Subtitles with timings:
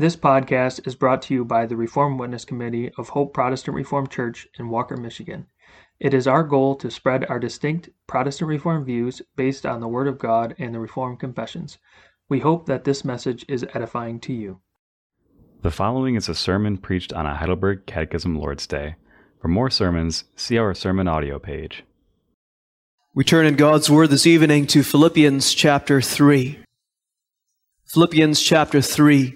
[0.00, 4.12] This podcast is brought to you by the Reformed Witness Committee of Hope Protestant Reformed
[4.12, 5.46] Church in Walker, Michigan.
[5.98, 10.06] It is our goal to spread our distinct Protestant Reformed views based on the Word
[10.06, 11.78] of God and the Reformed Confessions.
[12.28, 14.60] We hope that this message is edifying to you.
[15.62, 18.94] The following is a sermon preached on a Heidelberg Catechism Lord's Day.
[19.42, 21.82] For more sermons, see our sermon audio page.
[23.14, 26.60] We turn in God's Word this evening to Philippians chapter 3.
[27.84, 29.34] Philippians chapter 3.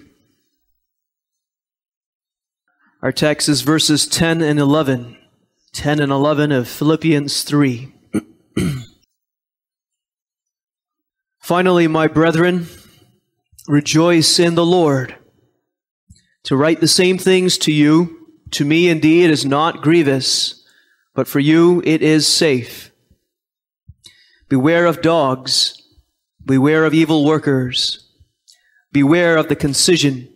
[3.03, 5.17] Our text is verses 10 and 11.
[5.73, 7.91] 10 and 11 of Philippians 3.
[11.41, 12.67] Finally, my brethren,
[13.67, 15.17] rejoice in the Lord.
[16.43, 20.65] To write the same things to you, to me indeed is not grievous,
[21.13, 22.93] but for you it is safe.
[24.47, 25.75] Beware of dogs,
[26.45, 28.09] beware of evil workers,
[28.93, 30.32] beware of the concision.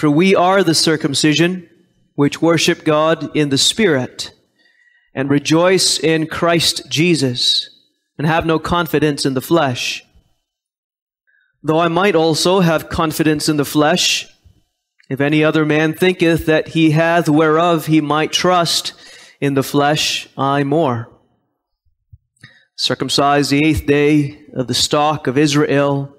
[0.00, 1.68] For we are the circumcision,
[2.14, 4.32] which worship God in the Spirit,
[5.14, 7.68] and rejoice in Christ Jesus,
[8.16, 10.02] and have no confidence in the flesh.
[11.62, 14.26] Though I might also have confidence in the flesh,
[15.10, 18.94] if any other man thinketh that he hath whereof he might trust
[19.38, 21.10] in the flesh, I more.
[22.74, 26.16] Circumcised the eighth day of the stock of Israel,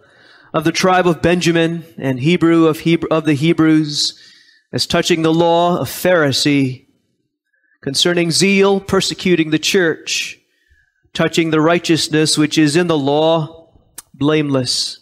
[0.53, 4.19] of the tribe of Benjamin, and Hebrew of, Hebrew, of the Hebrews,
[4.73, 6.87] as touching the law of Pharisee,
[7.81, 10.39] concerning zeal, persecuting the church,
[11.13, 13.69] touching the righteousness which is in the law,
[14.13, 14.99] blameless.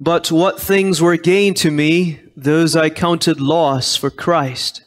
[0.00, 4.84] But what things were gain to me, those I counted loss for Christ.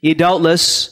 [0.00, 0.91] Ye doubtless,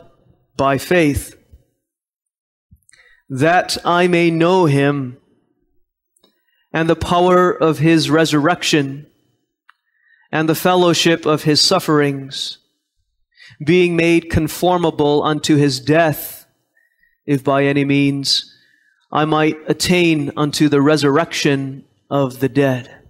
[0.61, 1.35] by faith,
[3.27, 5.17] that I may know him
[6.71, 9.07] and the power of his resurrection
[10.31, 12.59] and the fellowship of his sufferings,
[13.65, 16.45] being made conformable unto his death,
[17.25, 18.55] if by any means
[19.11, 23.00] I might attain unto the resurrection of the dead.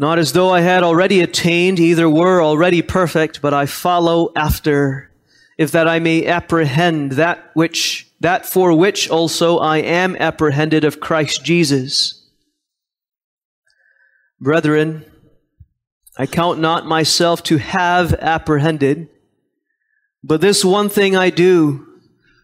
[0.00, 5.10] Not as though I had already attained, either were already perfect, but I follow after,
[5.58, 11.00] if that I may apprehend that which, that for which also I am apprehended of
[11.00, 12.26] Christ Jesus.
[14.40, 15.04] Brethren,
[16.16, 19.10] I count not myself to have apprehended,
[20.24, 21.89] but this one thing I do,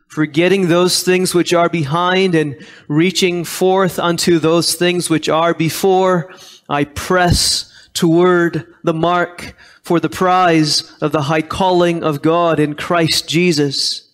[0.09, 2.56] forgetting those things which are behind and
[2.89, 6.33] reaching forth unto those things which are before,
[6.69, 12.75] I press toward the mark for the prize of the high calling of God in
[12.75, 14.12] Christ Jesus.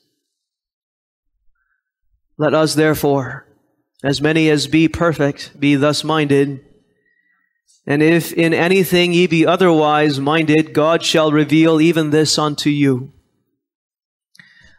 [2.38, 3.47] Let us therefore,
[4.02, 6.64] as many as be perfect, be thus minded.
[7.86, 13.12] And if in anything ye be otherwise minded, God shall reveal even this unto you.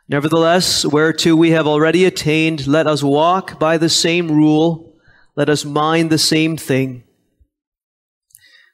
[0.09, 4.93] Nevertheless, whereto we have already attained, let us walk by the same rule,
[5.35, 7.03] let us mind the same thing.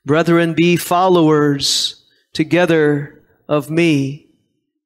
[0.04, 2.04] Brethren, be followers
[2.34, 4.28] together of me,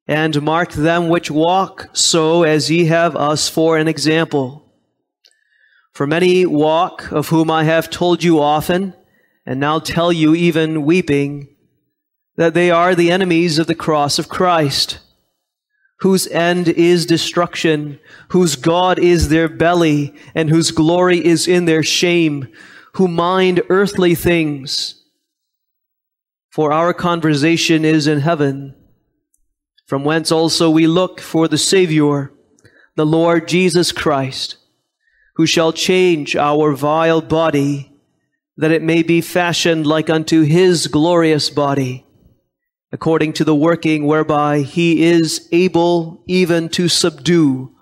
[0.05, 4.69] and mark them which walk so as ye have us for an example.
[5.93, 8.95] For many walk, of whom I have told you often,
[9.45, 11.55] and now tell you even weeping,
[12.35, 14.99] that they are the enemies of the cross of Christ
[16.03, 17.97] whose end is destruction,
[18.27, 22.45] whose God is their belly, and whose glory is in their shame,
[22.95, 25.01] who mind earthly things.
[26.51, 28.75] For our conversation is in heaven,
[29.85, 32.33] from whence also we look for the Savior,
[32.97, 34.57] the Lord Jesus Christ,
[35.35, 37.93] who shall change our vile body,
[38.57, 42.02] that it may be fashioned like unto his glorious body
[42.93, 47.75] according to the working whereby he is able even to subdue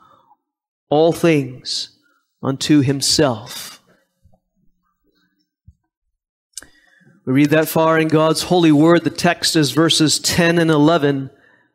[0.90, 2.00] all things
[2.42, 3.84] unto himself.
[7.25, 9.04] We read that far in God's holy word.
[9.04, 11.30] The text is verses 10 and 11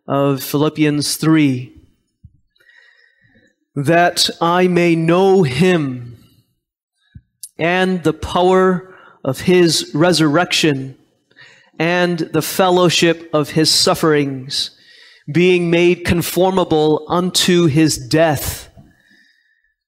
[0.08, 1.74] of Philippians 3.
[3.74, 6.24] That I may know him
[7.58, 10.96] and the power of his resurrection
[11.78, 14.70] and the fellowship of his sufferings,
[15.30, 18.70] being made conformable unto his death,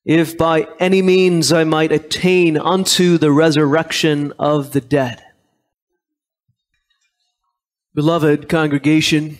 [0.04, 5.22] if by any means I might attain unto the resurrection of the dead.
[7.94, 9.38] Beloved congregation,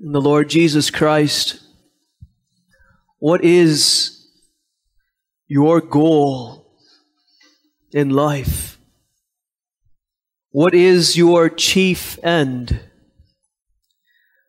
[0.00, 1.60] in the Lord Jesus Christ,
[3.18, 4.26] what is
[5.46, 6.72] your goal
[7.92, 8.77] in life?
[10.58, 12.80] What is your chief end?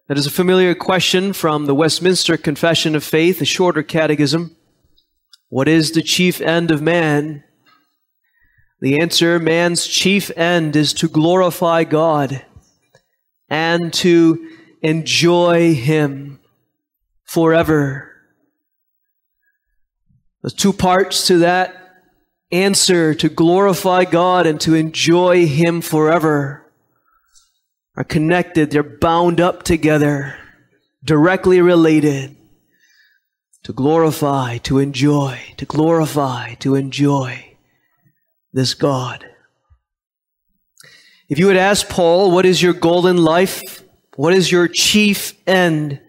[0.08, 4.56] That is a familiar question from the Westminster Confession of Faith, a shorter catechism.
[5.50, 7.44] What is the chief end of man?
[8.82, 12.44] The answer man's chief end is to glorify God
[13.48, 14.50] and to
[14.82, 16.40] enjoy Him
[17.24, 18.16] forever.
[20.42, 21.79] There's two parts to that
[22.51, 26.66] answer to glorify God and to enjoy Him forever
[27.96, 30.38] are connected, they're bound up together,
[31.04, 32.36] directly related.
[33.63, 37.57] To glorify, to enjoy, to glorify, to enjoy
[38.54, 39.25] this God.
[41.28, 43.84] If you would ask Paul, what is your goal in life?
[44.16, 46.00] What is your chief end?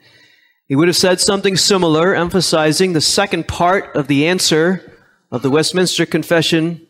[0.66, 4.89] He would have said something similar, emphasizing the second part of the answer
[5.30, 6.86] of the Westminster Confession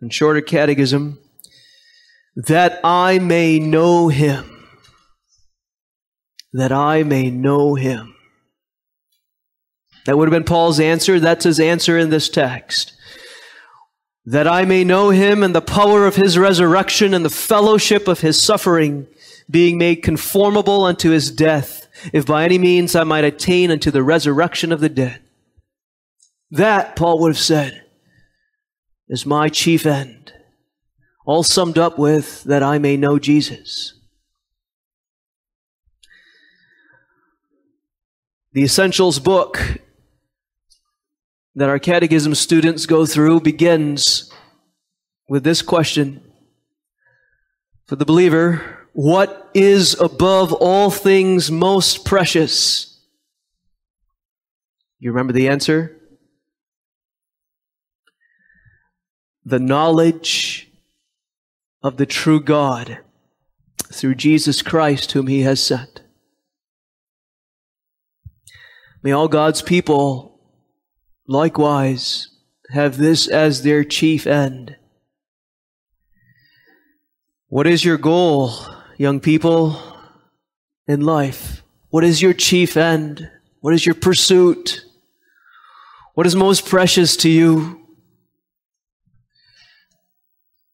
[0.00, 1.18] and Shorter Catechism
[2.36, 4.66] that I may know him.
[6.52, 8.14] That I may know him.
[10.06, 11.20] That would have been Paul's answer.
[11.20, 12.92] That's his answer in this text.
[14.24, 18.20] That I may know him and the power of his resurrection and the fellowship of
[18.20, 19.06] his suffering,
[19.50, 24.02] being made conformable unto his death, if by any means I might attain unto the
[24.02, 25.21] resurrection of the dead.
[26.52, 27.82] That, Paul would have said,
[29.08, 30.32] is my chief end
[31.24, 33.94] all summed up with that I may know Jesus.
[38.52, 39.78] The Essentials book
[41.54, 44.30] that our catechism students go through begins
[45.28, 46.22] with this question
[47.86, 53.00] for the believer What is above all things most precious?
[54.98, 56.01] You remember the answer?
[59.44, 60.70] The knowledge
[61.82, 62.98] of the true God
[63.92, 66.02] through Jesus Christ, whom He has sent.
[69.02, 70.38] May all God's people
[71.26, 72.28] likewise
[72.70, 74.76] have this as their chief end.
[77.48, 78.52] What is your goal,
[78.96, 79.78] young people,
[80.86, 81.62] in life?
[81.90, 83.28] What is your chief end?
[83.60, 84.84] What is your pursuit?
[86.14, 87.81] What is most precious to you?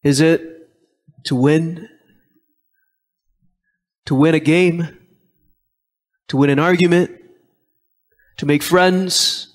[0.03, 0.41] Is it
[1.25, 1.89] to win,
[4.05, 4.97] to win a game,
[6.27, 7.11] to win an argument,
[8.37, 9.53] to make friends,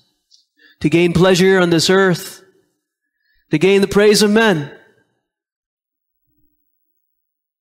[0.79, 2.43] to gain pleasure on this earth,
[3.51, 4.71] to gain the praise of men.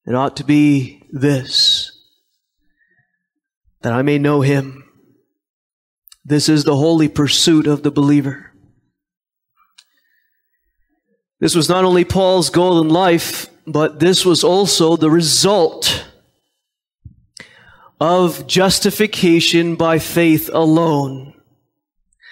[0.06, 1.90] It ought to be this
[3.80, 4.84] that I may know him.
[6.24, 8.53] This is the holy pursuit of the believer.
[11.44, 16.06] This was not only Paul's goal in life, but this was also the result
[18.00, 21.34] of justification by faith alone.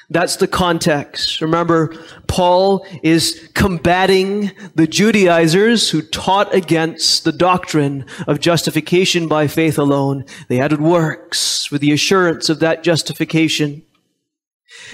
[0.08, 1.42] That's the context.
[1.42, 1.94] Remember,
[2.26, 10.24] Paul is combating the Judaizers who taught against the doctrine of justification by faith alone.
[10.48, 13.82] They added works with the assurance of that justification.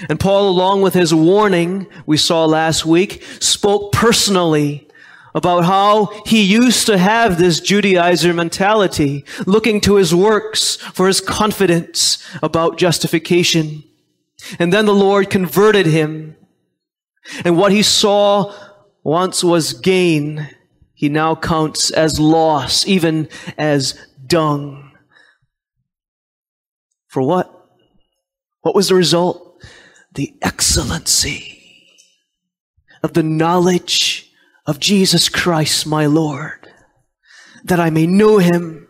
[0.08, 4.88] And Paul, along with his warning we saw last week, spoke personally
[5.34, 11.20] about how he used to have this Judaizer mentality, looking to his works for his
[11.20, 13.84] confidence about justification.
[14.58, 16.36] And then the Lord converted him.
[17.44, 18.54] And what he saw
[19.02, 20.48] once was gain,
[20.94, 24.92] he now counts as loss, even as dung.
[27.08, 27.52] For what?
[28.62, 29.47] What was the result?
[30.18, 31.60] The excellency
[33.04, 34.32] of the knowledge
[34.66, 36.66] of Jesus Christ, my Lord,
[37.62, 38.88] that I may know him.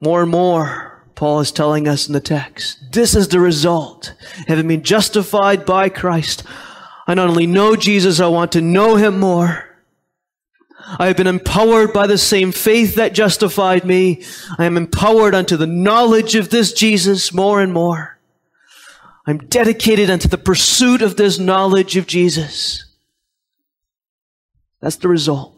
[0.00, 4.12] More and more, Paul is telling us in the text, this is the result.
[4.48, 6.42] Having been justified by Christ,
[7.06, 9.66] I not only know Jesus, I want to know him more.
[10.98, 14.24] I have been empowered by the same faith that justified me.
[14.58, 18.15] I am empowered unto the knowledge of this Jesus more and more.
[19.26, 22.84] I'm dedicated unto the pursuit of this knowledge of Jesus.
[24.80, 25.54] That's the result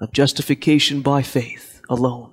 [0.00, 2.32] of justification by faith alone.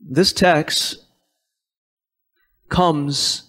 [0.00, 0.96] This text
[2.68, 3.44] comes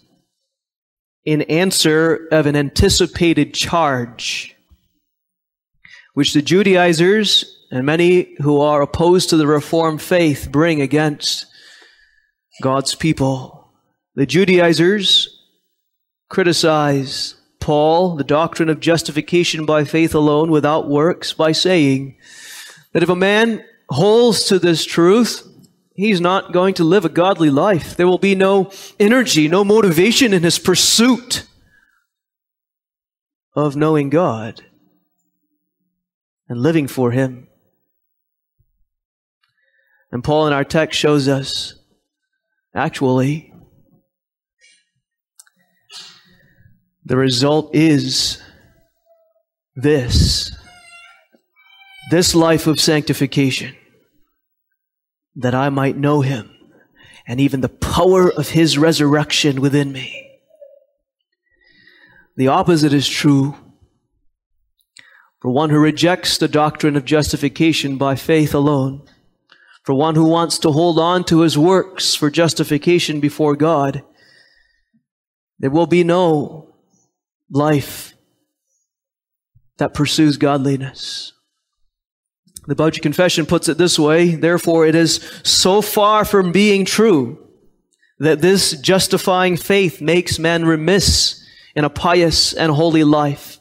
[1.26, 4.56] in answer of an anticipated charge,
[6.14, 11.46] which the Judaizers and many who are opposed to the Reformed faith bring against
[12.62, 13.72] God's people.
[14.16, 15.40] The Judaizers
[16.30, 22.18] criticize Paul, the doctrine of justification by faith alone without works, by saying
[22.94, 25.48] that if a man holds to this truth,
[25.94, 27.96] he's not going to live a godly life.
[27.96, 31.46] There will be no energy, no motivation in his pursuit
[33.56, 34.64] of knowing God
[36.48, 37.48] and living for Him.
[40.12, 41.76] And Paul in our text shows us
[42.76, 43.54] actually
[47.06, 48.42] the result is
[49.76, 50.56] this
[52.10, 53.74] this life of sanctification
[55.36, 56.52] that I might know him
[57.26, 60.28] and even the power of his resurrection within me.
[62.36, 63.56] The opposite is true.
[65.42, 69.08] For one who rejects the doctrine of justification by faith alone,
[69.84, 74.04] for one who wants to hold on to his works for justification before God,
[75.60, 76.74] there will be no
[77.50, 78.14] life
[79.78, 81.34] that pursues godliness.
[82.68, 87.48] The Belgian Confession puts it this way Therefore, it is so far from being true
[88.20, 91.44] that this justifying faith makes men remiss
[91.76, 93.61] in a pious and holy life.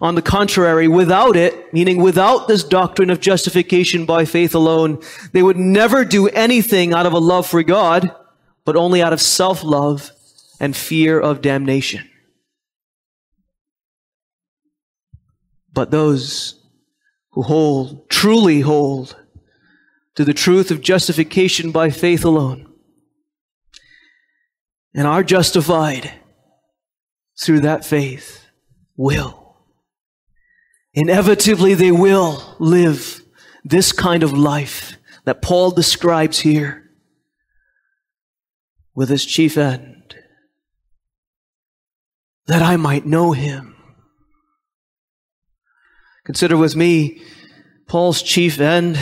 [0.00, 5.00] On the contrary, without it, meaning without this doctrine of justification by faith alone,
[5.32, 8.14] they would never do anything out of a love for God,
[8.64, 10.10] but only out of self-love
[10.58, 12.10] and fear of damnation.
[15.72, 16.60] But those
[17.30, 19.16] who hold, truly hold,
[20.14, 22.72] to the truth of justification by faith alone,
[24.94, 26.12] and are justified
[27.40, 28.46] through that faith,
[28.96, 29.43] will.
[30.94, 33.20] Inevitably, they will live
[33.64, 36.90] this kind of life that Paul describes here
[38.94, 40.14] with his chief end
[42.46, 43.74] that I might know him.
[46.24, 47.22] Consider with me
[47.88, 48.98] Paul's chief end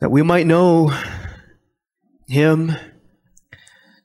[0.00, 0.92] that we might know
[2.26, 2.72] him,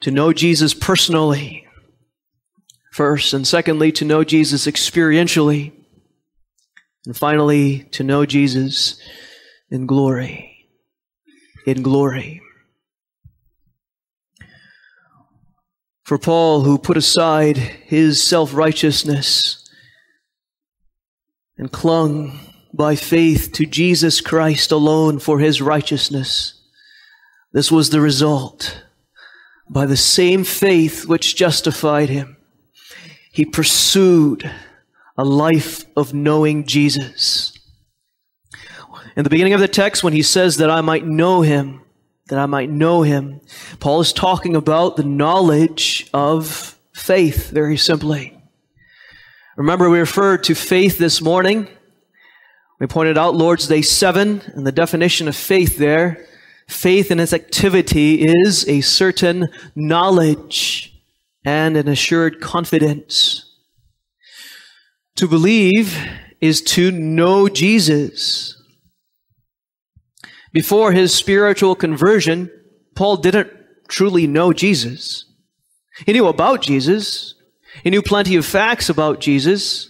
[0.01, 1.64] to know Jesus personally,
[2.95, 5.73] first, and secondly, to know Jesus experientially,
[7.05, 8.97] and finally, to know Jesus
[9.69, 10.69] in glory.
[11.67, 12.41] In glory.
[16.05, 19.69] For Paul, who put aside his self righteousness,
[21.57, 22.39] and clung
[22.73, 26.61] by faith to Jesus Christ alone for his righteousness.
[27.51, 28.83] This was the result.
[29.69, 32.34] By the same faith which justified him,
[33.35, 34.49] he pursued
[35.17, 37.51] a life of knowing Jesus.
[39.17, 41.81] In the beginning of the text, when he says that I might know him,
[42.29, 43.41] that I might know him,
[43.81, 48.41] Paul is talking about the knowledge of faith, very simply.
[49.57, 51.67] Remember, we referred to faith this morning.
[52.79, 56.25] We pointed out Lord's Day 7 and the definition of faith there.
[56.69, 60.94] Faith in its activity is a certain knowledge
[61.45, 63.45] and an assured confidence.
[65.15, 65.97] To believe
[66.41, 68.61] is to know Jesus.
[70.51, 72.49] Before his spiritual conversion,
[72.95, 73.51] Paul didn't
[73.87, 75.25] truly know Jesus.
[76.05, 77.35] He knew about Jesus,
[77.83, 79.89] he knew plenty of facts about Jesus,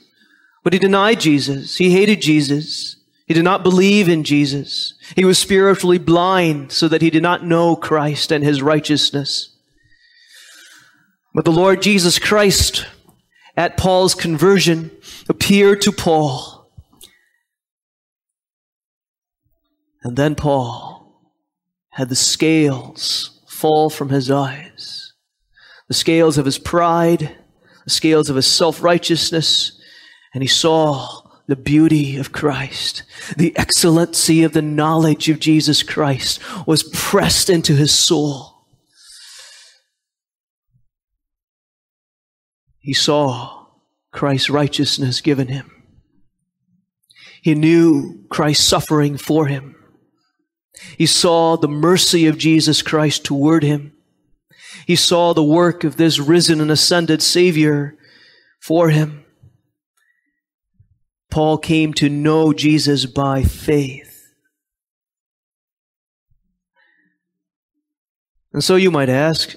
[0.64, 1.78] but he denied Jesus.
[1.78, 2.98] He hated Jesus.
[3.28, 4.94] He did not believe in Jesus.
[5.16, 9.55] He was spiritually blind so that he did not know Christ and his righteousness.
[11.36, 12.88] But the Lord Jesus Christ
[13.58, 14.90] at Paul's conversion
[15.28, 16.72] appeared to Paul.
[20.02, 21.30] And then Paul
[21.90, 25.12] had the scales fall from his eyes,
[25.90, 27.36] the scales of his pride,
[27.84, 29.78] the scales of his self righteousness,
[30.34, 33.04] and he saw the beauty of Christ.
[33.36, 38.55] The excellency of the knowledge of Jesus Christ was pressed into his soul.
[42.86, 43.66] He saw
[44.12, 45.72] Christ's righteousness given him.
[47.42, 49.76] He knew Christ's suffering for him.
[50.96, 53.94] He saw the mercy of Jesus Christ toward him.
[54.86, 57.98] He saw the work of this risen and ascended Savior
[58.62, 59.26] for him.
[61.32, 64.32] Paul came to know Jesus by faith.
[68.54, 69.56] And so you might ask,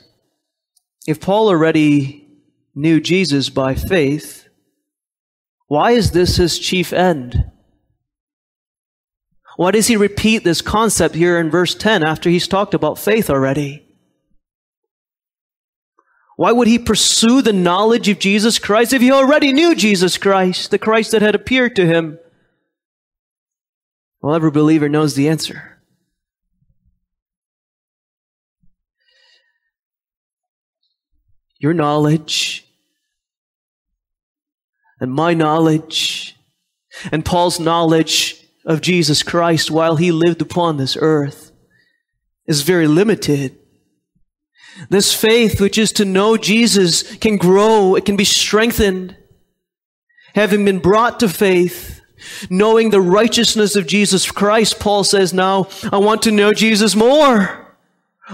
[1.07, 2.28] if Paul already
[2.79, 4.49] knew Jesus by faith,
[5.67, 7.51] why is this his chief end?
[9.57, 13.29] Why does he repeat this concept here in verse 10 after he's talked about faith
[13.29, 13.85] already?
[16.37, 20.71] Why would he pursue the knowledge of Jesus Christ if he already knew Jesus Christ,
[20.71, 22.21] the Christ that had appeared to him?
[24.23, 25.81] Well, every believer knows the answer.
[31.59, 32.68] Your knowledge
[35.01, 36.37] and my knowledge
[37.13, 41.53] and Paul's knowledge of Jesus Christ while he lived upon this earth
[42.47, 43.57] is very limited.
[44.91, 49.17] This faith, which is to know Jesus, can grow, it can be strengthened.
[50.35, 52.01] Having been brought to faith,
[52.51, 57.77] knowing the righteousness of Jesus Christ, Paul says, now I want to know Jesus more,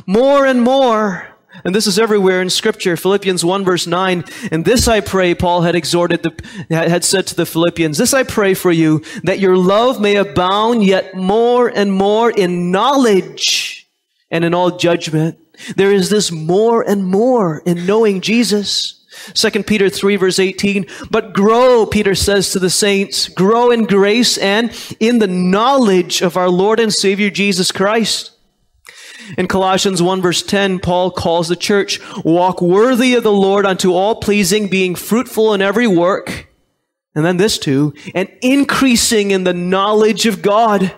[0.07, 1.34] more and more.
[1.63, 2.97] And this is everywhere in scripture.
[2.97, 4.25] Philippians 1 verse 9.
[4.51, 6.35] And this I pray, Paul had exhorted the,
[6.69, 10.85] had said to the Philippians, this I pray for you, that your love may abound
[10.85, 13.89] yet more and more in knowledge
[14.31, 15.39] and in all judgment.
[15.77, 19.01] There is this more and more in knowing Jesus.
[19.35, 24.37] 2 Peter 3 verse 18, but grow, Peter says to the saints, grow in grace
[24.37, 28.33] and in the knowledge of our Lord and Savior Jesus Christ.
[29.39, 33.93] In Colossians 1 verse 10, Paul calls the church, walk worthy of the Lord unto
[33.93, 36.49] all pleasing, being fruitful in every work.
[37.15, 40.95] And then this too, and increasing in the knowledge of God.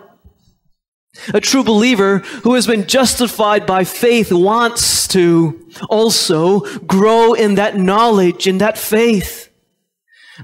[1.34, 7.76] A true believer who has been justified by faith wants to also grow in that
[7.76, 9.45] knowledge, in that faith.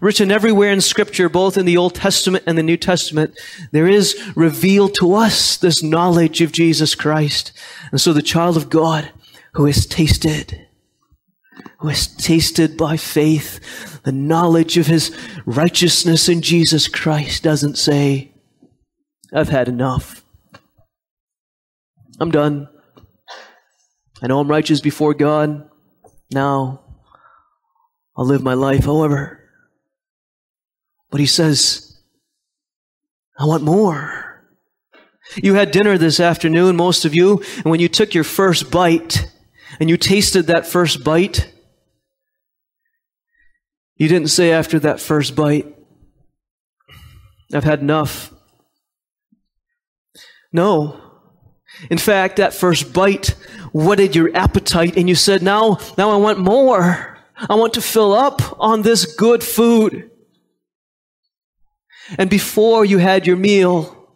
[0.01, 3.39] Written everywhere in Scripture, both in the Old Testament and the New Testament,
[3.73, 7.53] there is revealed to us this knowledge of Jesus Christ.
[7.91, 9.11] And so the child of God
[9.55, 10.67] who has tasted,
[11.79, 18.33] who has tasted by faith the knowledge of his righteousness in Jesus Christ doesn't say,
[19.33, 20.25] I've had enough.
[22.19, 22.69] I'm done.
[24.23, 25.69] I know I'm righteous before God.
[26.31, 26.81] Now
[28.17, 29.42] I'll live my life however
[31.13, 31.95] but he says,
[33.39, 34.43] I want more.
[35.37, 39.31] You had dinner this afternoon, most of you, and when you took your first bite
[39.79, 41.53] and you tasted that first bite,
[43.97, 45.77] you didn't say after that first bite,
[47.53, 48.33] I've had enough.
[50.51, 50.99] No.
[51.91, 53.37] In fact, that first bite
[53.73, 57.19] whetted your appetite and you said, now, now I want more.
[57.37, 60.09] I want to fill up on this good food.
[62.19, 64.09] And before you had your meal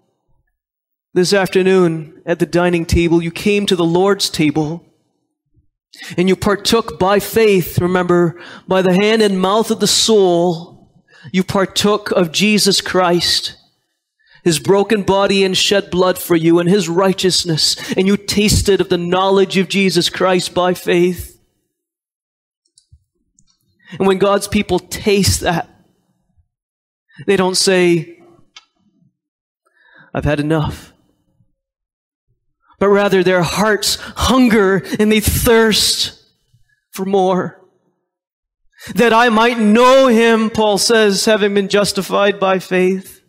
[1.15, 4.85] this afternoon at the dining table, you came to the Lord's table
[6.17, 10.93] and you partook by faith, remember, by the hand and mouth of the soul,
[11.33, 13.57] you partook of Jesus Christ,
[14.45, 18.89] his broken body and shed blood for you and his righteousness, and you tasted of
[18.89, 21.41] the knowledge of Jesus Christ by faith.
[23.99, 25.71] And when God's people taste that,
[27.27, 28.19] they don't say,
[30.13, 30.93] I've had enough.
[32.79, 36.23] But rather their hearts hunger and they thirst
[36.91, 37.63] for more.
[38.95, 43.23] That I might know him, Paul says, having been justified by faith.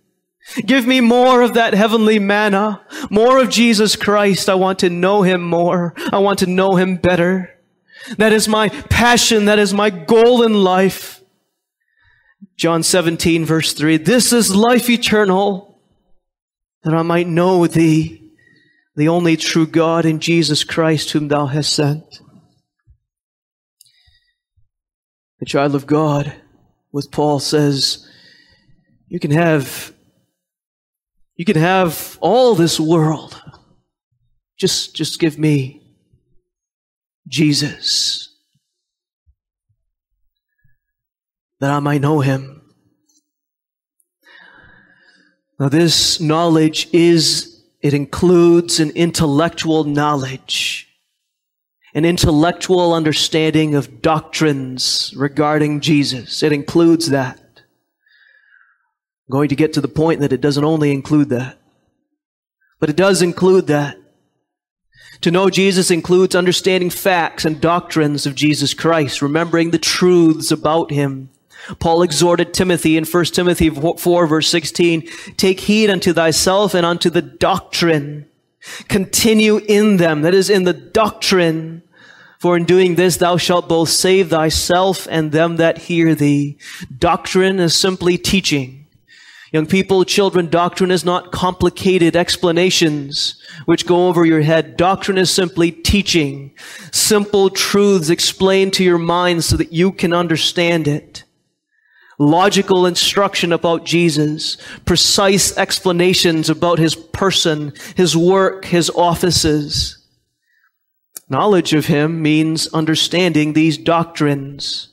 [0.65, 4.49] Give me more of that heavenly manna, more of Jesus Christ.
[4.49, 5.93] I want to know him more.
[6.11, 7.53] I want to know him better.
[8.17, 9.45] That is my passion.
[9.45, 11.16] That is my goal in life.
[12.55, 15.79] John 17 verse 3, this is life eternal,
[16.83, 18.31] that I might know thee,
[18.95, 22.21] the only true God in Jesus Christ whom thou hast sent.
[25.39, 26.33] The child of God,
[26.91, 28.07] with Paul says,
[29.07, 29.93] you can have,
[31.35, 33.41] you can have all this world.
[34.57, 35.83] Just, just give me
[37.27, 38.26] Jesus.
[41.59, 42.61] That I might know him.
[45.59, 50.87] Now, this knowledge is, it includes an intellectual knowledge,
[51.95, 56.43] an intellectual understanding of doctrines regarding Jesus.
[56.43, 57.39] It includes that.
[59.27, 61.57] I'm going to get to the point that it doesn't only include that,
[62.79, 63.97] But it does include that.
[65.21, 70.91] To know Jesus includes understanding facts and doctrines of Jesus Christ, remembering the truths about
[70.91, 71.29] him.
[71.79, 77.09] Paul exhorted Timothy in 1 Timothy 4 verse 16, take heed unto thyself and unto
[77.09, 78.25] the doctrine.
[78.87, 81.83] Continue in them, that is in the doctrine.
[82.39, 86.57] For in doing this thou shalt both save thyself and them that hear thee.
[86.97, 88.85] Doctrine is simply teaching.
[89.51, 94.75] Young people, children, doctrine is not complicated explanations which go over your head.
[94.75, 96.51] Doctrine is simply teaching.
[96.91, 101.23] Simple truths explained to your mind so that you can understand it.
[102.19, 104.57] Logical instruction about Jesus.
[104.85, 109.97] Precise explanations about his person, his work, his offices.
[111.29, 114.89] Knowledge of him means understanding these doctrines.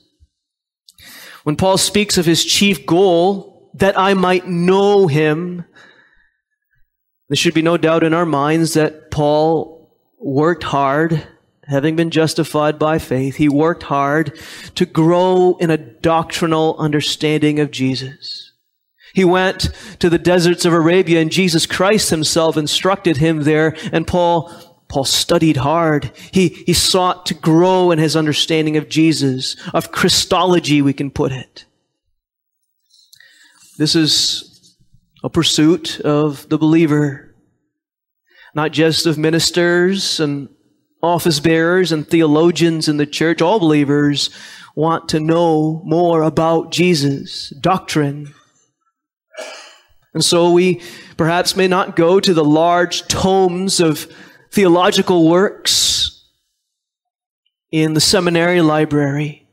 [1.43, 5.65] When Paul speaks of his chief goal, that I might know him.
[7.29, 11.27] There should be no doubt in our minds that Paul worked hard,
[11.67, 13.35] having been justified by faith.
[13.35, 14.39] He worked hard
[14.75, 18.51] to grow in a doctrinal understanding of Jesus.
[19.13, 24.05] He went to the deserts of Arabia and Jesus Christ himself instructed him there and
[24.05, 24.51] Paul
[24.87, 26.11] Paul studied hard.
[26.31, 31.31] He, he sought to grow in his understanding of Jesus, of Christology, we can put
[31.31, 31.65] it.
[33.77, 34.75] This is
[35.23, 37.33] a pursuit of the believer,
[38.53, 40.49] not just of ministers and
[41.05, 43.41] office bearers and theologians in the church.
[43.41, 44.29] All believers
[44.75, 48.33] want to know more about Jesus, doctrine.
[50.13, 50.81] And so we
[51.17, 54.11] perhaps may not go to the large tomes of
[54.51, 56.23] theological works
[57.71, 59.47] in the seminary library,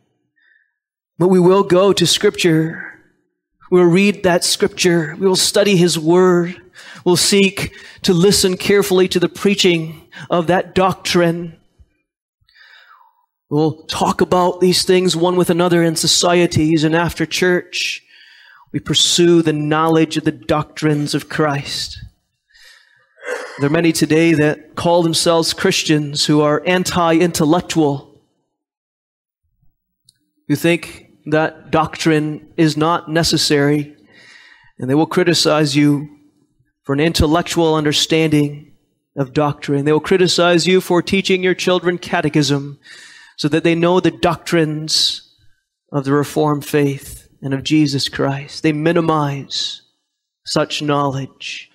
[1.18, 2.92] but we will go to Scripture
[3.72, 5.16] We'll read that scripture.
[5.18, 6.60] We will study his word.
[7.06, 11.58] We'll seek to listen carefully to the preaching of that doctrine.
[13.50, 18.02] We'll talk about these things one with another in societies and after church.
[18.72, 21.98] We pursue the knowledge of the doctrines of Christ.
[23.58, 28.22] There are many today that call themselves Christians who are anti-intellectual,
[30.48, 33.94] who think that doctrine is not necessary,
[34.78, 36.08] and they will criticize you
[36.82, 38.71] for an intellectual understanding
[39.16, 39.84] of doctrine.
[39.84, 42.78] They will criticize you for teaching your children catechism
[43.36, 45.34] so that they know the doctrines
[45.90, 48.62] of the Reformed faith and of Jesus Christ.
[48.62, 49.82] They minimize
[50.44, 51.70] such knowledge.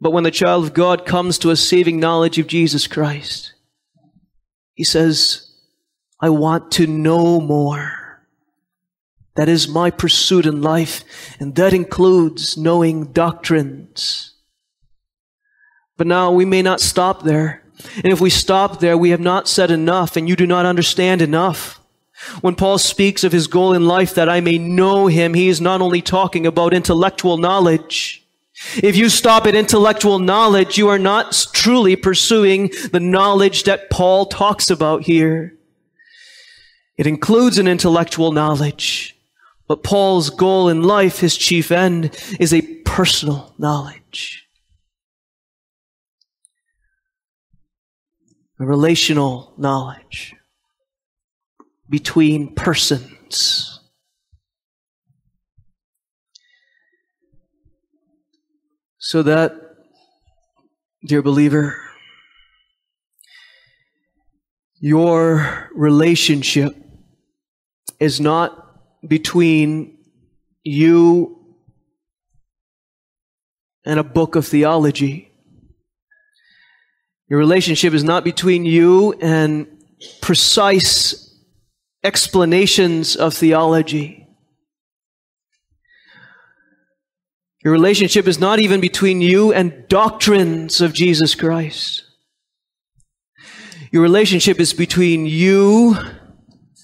[0.00, 3.54] But when the child of God comes to a saving knowledge of Jesus Christ,
[4.74, 5.50] he says,
[6.20, 8.24] I want to know more.
[9.34, 11.04] That is my pursuit in life,
[11.40, 14.31] and that includes knowing doctrines.
[15.96, 17.62] But now we may not stop there.
[17.96, 21.20] And if we stop there, we have not said enough, and you do not understand
[21.20, 21.80] enough.
[22.40, 25.60] When Paul speaks of his goal in life that I may know him, he is
[25.60, 28.24] not only talking about intellectual knowledge.
[28.76, 34.26] If you stop at intellectual knowledge, you are not truly pursuing the knowledge that Paul
[34.26, 35.56] talks about here.
[36.96, 39.16] It includes an intellectual knowledge,
[39.66, 44.41] but Paul's goal in life, his chief end, is a personal knowledge.
[48.62, 50.36] A relational knowledge
[51.90, 53.80] between persons.
[58.98, 59.52] So that,
[61.04, 61.74] dear believer,
[64.78, 66.76] your relationship
[67.98, 69.98] is not between
[70.62, 71.56] you
[73.84, 75.31] and a book of theology.
[77.32, 79.66] Your relationship is not between you and
[80.20, 81.34] precise
[82.04, 84.28] explanations of theology.
[87.64, 92.04] Your relationship is not even between you and doctrines of Jesus Christ.
[93.90, 95.96] Your relationship is between you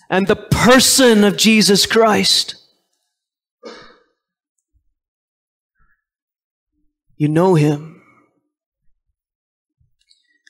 [0.08, 2.54] and the person of Jesus Christ.
[7.18, 7.97] You know him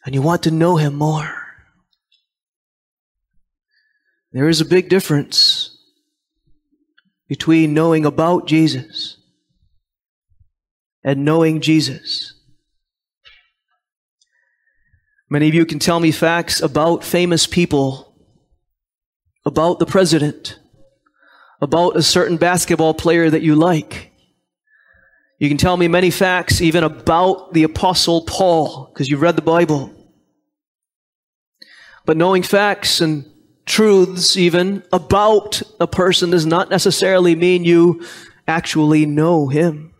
[0.08, 1.30] and you want to know him more.
[4.32, 5.76] There is a big difference
[7.28, 9.18] between knowing about Jesus
[11.04, 12.32] and knowing Jesus.
[15.28, 18.16] Many of you can tell me facts about famous people
[19.44, 20.58] about the president,
[21.60, 24.10] about a certain basketball player that you like.
[25.38, 29.42] You can tell me many facts even about the Apostle Paul, because you've read the
[29.42, 29.94] Bible.
[32.08, 33.30] But knowing facts and
[33.66, 38.02] truths even about a person does not necessarily mean you
[38.46, 39.92] actually know him.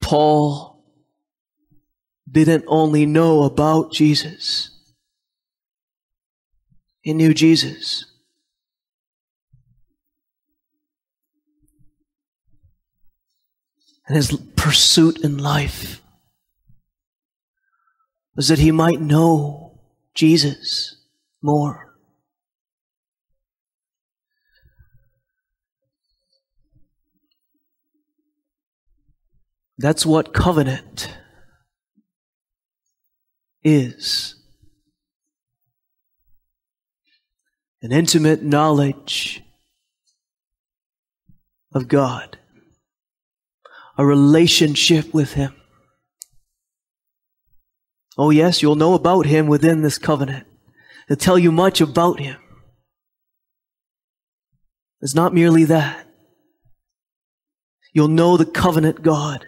[0.00, 0.84] Paul
[2.30, 4.70] didn't only know about Jesus,
[7.00, 8.04] he knew Jesus.
[14.06, 16.00] And his pursuit in life
[18.38, 19.80] was that he might know
[20.14, 20.94] Jesus
[21.42, 21.92] more.
[29.76, 31.12] That's what covenant
[33.64, 34.36] is
[37.82, 39.42] an intimate knowledge
[41.72, 42.38] of God,
[43.96, 45.57] a relationship with Him.
[48.18, 50.44] Oh, yes, you'll know about Him within this covenant.
[51.08, 52.36] It'll tell you much about Him.
[55.00, 56.06] It's not merely that.
[57.92, 59.46] You'll know the covenant God.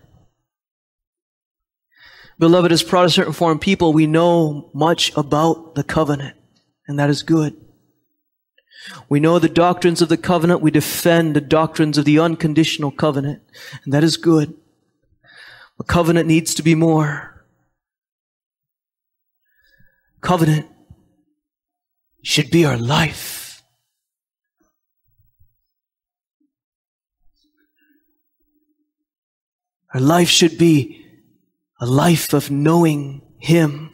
[2.39, 6.37] Beloved, as Protestant Reformed people, we know much about the covenant,
[6.87, 7.61] and that is good.
[9.11, 10.63] We know the doctrines of the covenant.
[10.63, 13.43] We defend the doctrines of the unconditional covenant,
[13.85, 14.55] and that is good.
[15.77, 17.30] The covenant needs to be more.
[20.21, 20.67] Covenant
[22.23, 23.63] should be our life.
[29.95, 31.05] Our life should be
[31.81, 33.91] a life of knowing Him,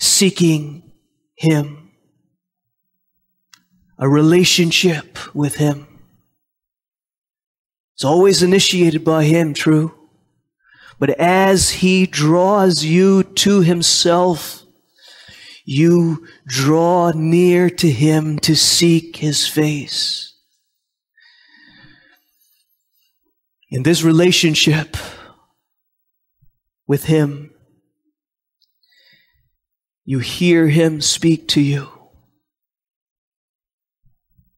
[0.00, 0.92] seeking
[1.36, 1.92] Him,
[3.98, 5.86] a relationship with Him.
[7.94, 10.03] It's always initiated by Him, true.
[11.04, 14.62] But as He draws you to Himself,
[15.66, 20.34] you draw near to Him to seek His face.
[23.70, 24.96] In this relationship,
[26.86, 27.50] with Him.
[30.06, 31.90] You hear Him speak to you.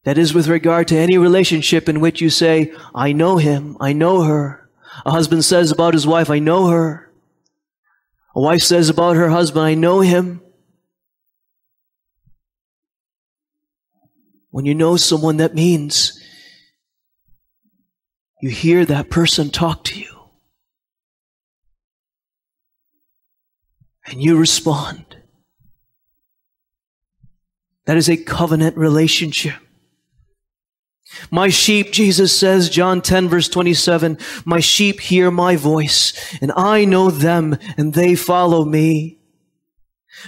[0.05, 3.93] That is with regard to any relationship in which you say, I know him, I
[3.93, 4.66] know her.
[5.07, 7.11] A husband says about his wife, I know her.
[8.35, 10.43] A wife says about her husband, I know him.
[14.51, 16.21] When you know someone, that means
[18.43, 20.17] you hear that person talk to you.
[24.07, 25.17] and you respond.
[27.87, 29.55] That is a covenant relationship.
[31.31, 36.85] My sheep, Jesus says, John 10 verse 27, my sheep hear my voice and I
[36.85, 39.19] know them and they follow me.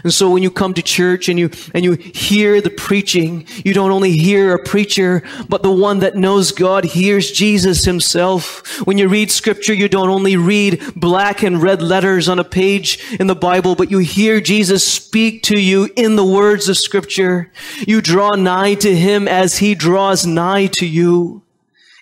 [0.04, 3.74] And so when you come to church and you, and you hear the preaching, you
[3.74, 8.86] don't only hear a preacher, but the one that knows God hears Jesus himself.
[8.86, 13.16] When you read scripture, you don't only read black and red letters on a page
[13.18, 17.52] in the Bible, but you hear Jesus speak to you in the words of scripture.
[17.86, 21.42] You draw nigh to him as he draws nigh to you.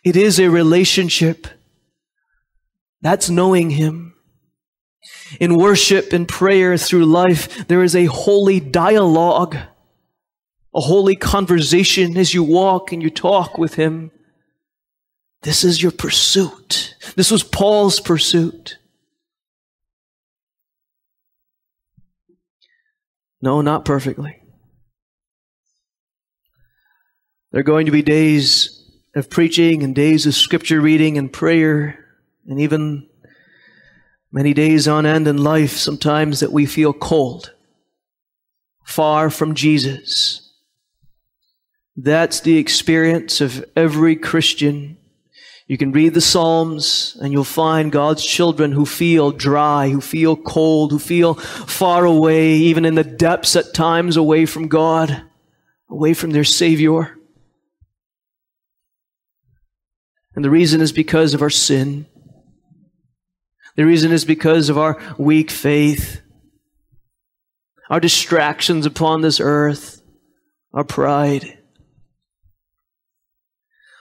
[0.05, 1.47] It is a relationship.
[3.03, 4.16] That's knowing him.
[5.41, 9.57] In worship and prayer through life, there is a holy dialogue,
[10.75, 14.11] a holy conversation as you walk and you talk with Him.
[15.43, 16.95] This is your pursuit.
[17.17, 18.79] This was Paul's pursuit.
[23.41, 24.43] No, not perfectly.
[27.53, 28.83] There are going to be days
[29.15, 32.05] of preaching and days of scripture reading and prayer
[32.47, 33.09] and even
[34.33, 37.53] Many days on end in life, sometimes that we feel cold,
[38.85, 40.53] far from Jesus.
[41.97, 44.99] That's the experience of every Christian.
[45.67, 50.37] You can read the Psalms and you'll find God's children who feel dry, who feel
[50.37, 55.23] cold, who feel far away, even in the depths at times away from God,
[55.89, 57.17] away from their Savior.
[60.35, 62.07] And the reason is because of our sin.
[63.77, 66.21] The reason is because of our weak faith,
[67.91, 70.03] our distractions upon this earth,
[70.73, 71.59] our pride.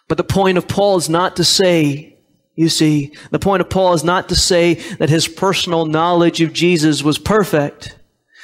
[0.07, 2.17] But the point of Paul is not to say,
[2.55, 6.53] you see, the point of Paul is not to say that his personal knowledge of
[6.53, 7.97] Jesus was perfect.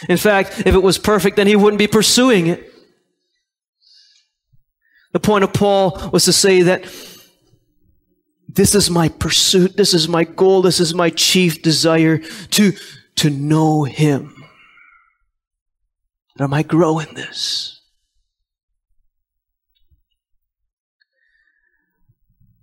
[0.10, 2.68] In fact, if it was perfect, then he wouldn't be pursuing it.
[5.14, 6.86] The point of Paul was to say that
[8.56, 12.74] this is my pursuit, this is my goal, this is my chief desire to,
[13.16, 14.36] to know Him.
[16.36, 17.82] That I might grow in this.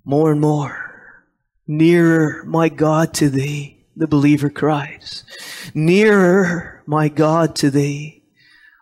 [0.04, 1.24] More and more,
[1.66, 5.24] nearer, my God, to Thee, the believer cries.
[5.74, 8.18] Nearer, my God, to Thee.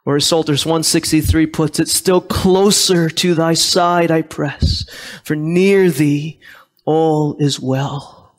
[0.05, 4.89] Or as Psalters 163 puts it, still closer to thy side I press,
[5.25, 6.39] for near thee
[6.87, 8.35] all is well.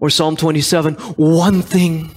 [0.00, 2.14] Or Psalm 27, one thing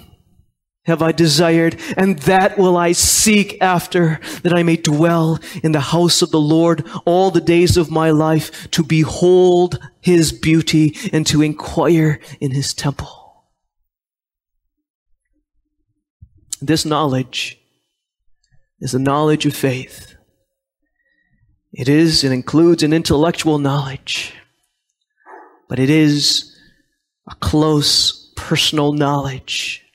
[0.85, 5.79] have I desired, and that will I seek after, that I may dwell in the
[5.79, 11.27] house of the Lord all the days of my life, to behold his beauty and
[11.27, 13.45] to inquire in his temple.
[16.59, 17.57] This knowledge
[18.79, 20.15] is the knowledge of faith.
[21.71, 24.33] It is, and includes an intellectual knowledge
[25.69, 26.53] but it is
[27.29, 29.85] a close personal knowledge.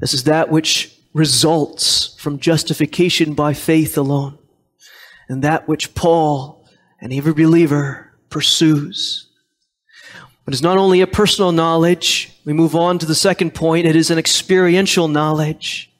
[0.00, 4.36] This is that which results from justification by faith alone,
[5.28, 6.66] and that which Paul
[7.00, 9.28] and every believer pursues.
[10.44, 12.36] But it's not only a personal knowledge.
[12.44, 13.86] We move on to the second point.
[13.86, 15.90] It is an experiential knowledge.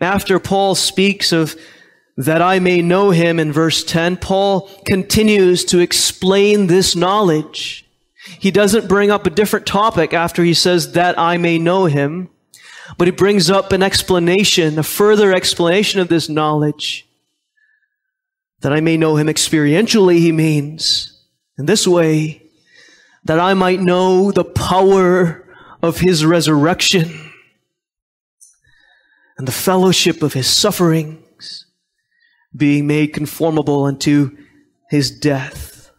[0.00, 1.56] After Paul speaks of
[2.16, 7.84] that I may know him in verse 10, Paul continues to explain this knowledge.
[8.38, 12.30] He doesn't bring up a different topic after he says that I may know him,
[12.96, 17.06] but he brings up an explanation, a further explanation of this knowledge.
[18.60, 21.20] That I may know him experientially, he means,
[21.58, 22.42] in this way,
[23.24, 25.44] that I might know the power
[25.82, 27.30] of his resurrection
[29.36, 31.23] and the fellowship of his suffering
[32.56, 34.36] being made conformable unto
[34.90, 35.90] his death.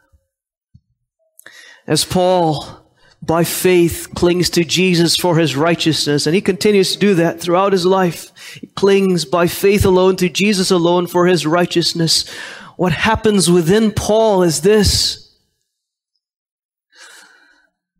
[1.87, 2.85] As Paul,
[3.21, 7.73] by faith, clings to Jesus for his righteousness, and he continues to do that throughout
[7.73, 8.31] his life.
[8.59, 12.29] He clings by faith alone to Jesus alone for his righteousness.
[12.77, 15.21] What happens within Paul is this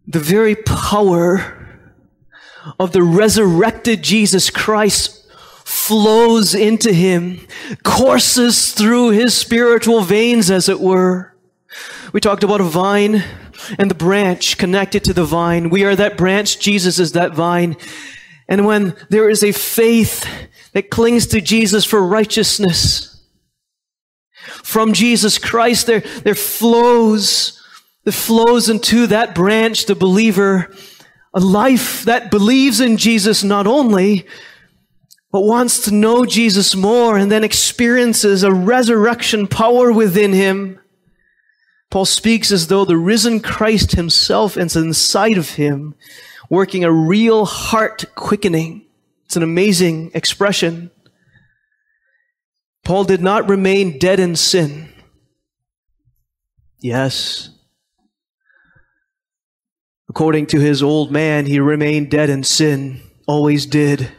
[0.08, 1.62] the very power
[2.80, 5.25] of the resurrected Jesus Christ
[5.88, 7.40] flows into him,
[7.84, 11.36] courses through his spiritual veins, as it were.
[12.12, 13.24] We talked about a vine
[13.78, 15.70] and the branch connected to the vine.
[15.70, 16.60] We are that branch.
[16.60, 17.78] Jesus is that vine.
[18.48, 20.28] And when there is a faith
[20.74, 23.24] that clings to Jesus for righteousness,
[24.64, 27.62] from Jesus Christ, there, there flows,
[28.06, 30.74] there flows into that branch, the believer,
[31.34, 34.26] a life that believes in Jesus not only,
[35.36, 40.80] but wants to know Jesus more and then experiences a resurrection power within him.
[41.92, 45.94] Paul speaks as though the risen Christ himself is inside of him,
[46.50, 48.86] working a real heart quickening.
[49.26, 50.90] It's an amazing expression.
[52.86, 54.88] Paul did not remain dead in sin.
[56.80, 57.50] Yes.
[60.08, 64.10] According to his old man, he remained dead in sin, always did.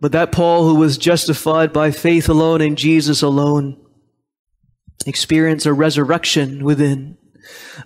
[0.00, 3.82] But that Paul who was justified by faith alone in Jesus alone
[5.06, 7.16] experienced a resurrection within.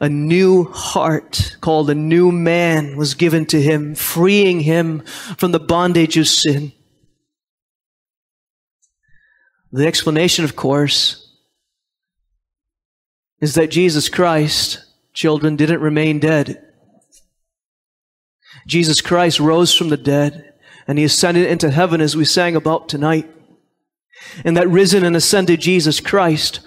[0.00, 5.00] A new heart called a new man was given to him, freeing him
[5.36, 6.72] from the bondage of sin.
[9.70, 11.36] The explanation, of course,
[13.40, 16.66] is that Jesus Christ, children, didn't remain dead.
[18.66, 20.49] Jesus Christ rose from the dead
[20.90, 23.30] and he ascended into heaven as we sang about tonight.
[24.44, 26.58] And that risen and ascended Jesus Christ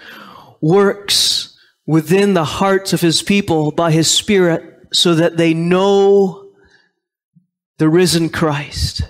[0.62, 1.54] works
[1.86, 6.52] within the hearts of his people by his Spirit so that they know
[7.76, 9.02] the risen Christ,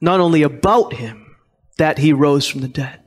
[0.00, 1.36] not only about him,
[1.78, 3.00] that he rose from the dead,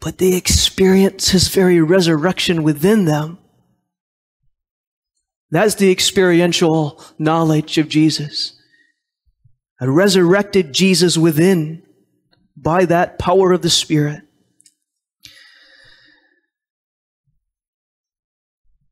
[0.00, 3.38] but they experience his very resurrection within them.
[5.50, 8.56] That's the experiential knowledge of Jesus
[9.80, 11.82] a resurrected Jesus within
[12.56, 14.22] by that power of the Spirit.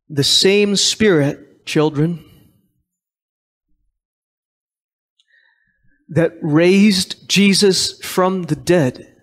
[0.09, 2.25] The same Spirit, children,
[6.09, 9.15] that raised Jesus from the dead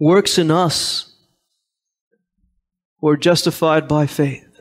[0.00, 1.14] works in us
[2.98, 4.51] who are justified by faith.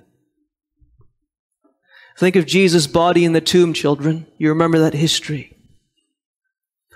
[2.21, 4.27] Think of Jesus' body in the tomb, children.
[4.37, 5.57] You remember that history.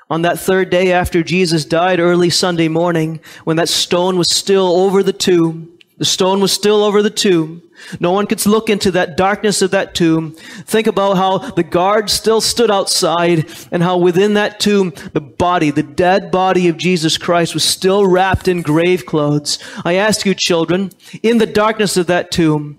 [0.08, 4.68] on that third day after Jesus died, early Sunday morning, when that stone was still
[4.68, 5.80] over the tomb.
[5.98, 7.64] The stone was still over the tomb.
[8.00, 10.34] No one could look into that darkness of that tomb.
[10.68, 15.72] Think about how the guards still stood outside and how within that tomb, the body,
[15.72, 19.58] the dead body of Jesus Christ was still wrapped in grave clothes.
[19.84, 20.92] I ask you, children,
[21.24, 22.78] in the darkness of that tomb,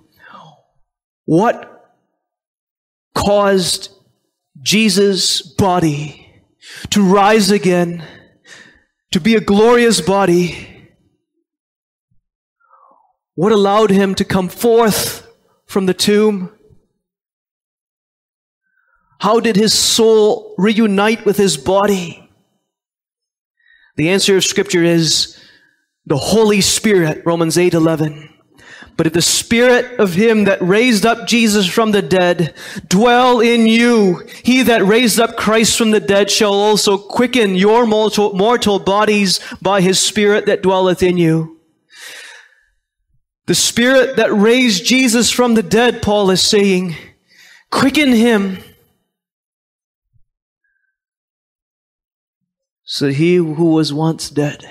[1.25, 1.73] what
[3.17, 3.89] caused
[4.63, 6.45] Jesus' body
[6.91, 8.05] to rise again,
[9.11, 10.69] to be a glorious body?
[13.35, 15.27] What allowed him to come forth
[15.67, 16.53] from the tomb?
[19.21, 22.31] How did his soul reunite with his body?
[23.97, 25.43] The answer of scripture is
[26.05, 28.36] the Holy Spirit, Romans 8 11.
[28.97, 32.55] But if the Spirit of Him that raised up Jesus from the dead
[32.89, 37.87] dwell in you, He that raised up Christ from the dead shall also quicken your
[37.87, 41.61] mortal, mortal bodies by His Spirit that dwelleth in you.
[43.47, 46.97] The Spirit that raised Jesus from the dead, Paul is saying,
[47.71, 48.59] quicken him.
[52.83, 54.65] So he who was once dead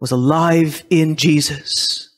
[0.00, 2.13] was alive in Jesus.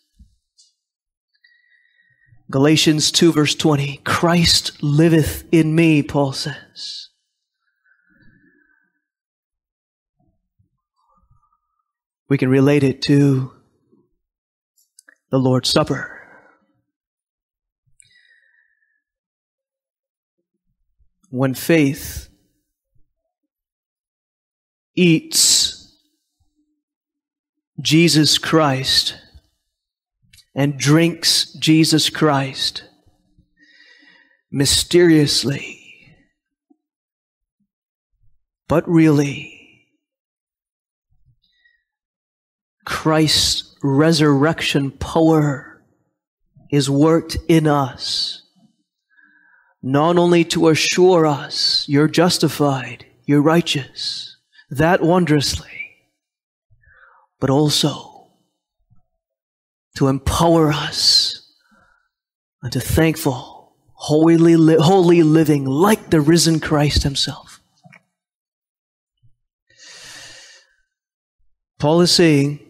[2.48, 7.08] Galatians 2 verse 20, Christ liveth in me, Paul says.
[12.28, 13.52] We can relate it to
[15.30, 16.12] the Lord's Supper.
[21.30, 22.28] When faith
[24.94, 25.96] eats
[27.80, 29.16] Jesus Christ
[30.56, 32.84] and drinks Jesus Christ
[34.50, 35.78] mysteriously,
[38.66, 39.52] but really,
[42.86, 45.84] Christ's resurrection power
[46.70, 48.42] is worked in us,
[49.82, 54.38] not only to assure us you're justified, you're righteous,
[54.70, 55.90] that wondrously,
[57.38, 58.15] but also
[59.96, 61.52] to empower us
[62.62, 67.60] unto thankful, holy, li- holy living like the risen Christ himself.
[71.78, 72.60] Paul is saying,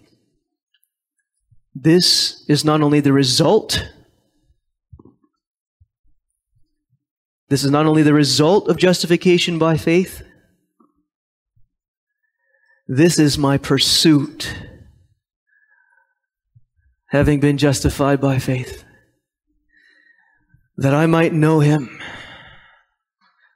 [1.74, 3.92] this is not only the result,
[7.48, 10.22] this is not only the result of justification by faith,
[12.88, 14.54] this is my pursuit,
[17.16, 18.84] having been justified by faith,
[20.76, 21.98] that I might know him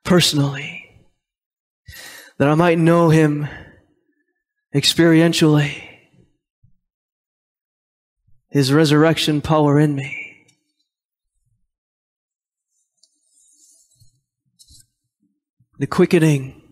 [0.03, 0.83] personally,
[2.39, 3.47] that I might know him
[4.75, 5.87] experientially
[8.49, 10.47] his resurrection power in me.
[15.79, 16.63] The quickening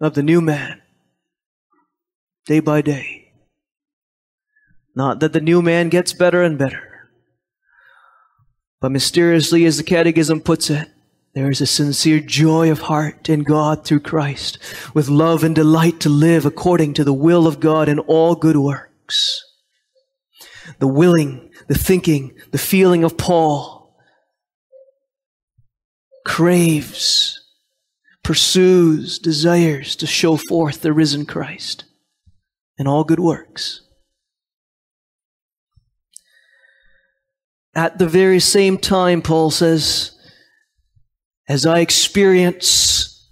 [0.00, 0.82] of the new man
[2.44, 3.23] day by day.
[4.94, 7.10] Not that the new man gets better and better,
[8.80, 10.88] but mysteriously, as the Catechism puts it,
[11.34, 14.58] there is a sincere joy of heart in God through Christ,
[14.94, 18.56] with love and delight to live according to the will of God in all good
[18.56, 19.44] works
[20.78, 23.96] the willing, the thinking, the feeling of Paul
[26.24, 27.40] craves,
[28.22, 31.84] pursues, desires to show forth the risen Christ
[32.78, 33.82] in all good works.
[37.74, 40.12] At the very same time, Paul says,
[41.48, 43.28] as I experience